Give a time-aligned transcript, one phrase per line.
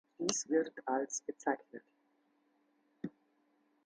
[0.17, 1.83] Dies wird als bezeichnet.